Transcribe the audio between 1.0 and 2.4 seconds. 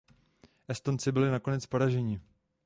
byli nakonec poraženi.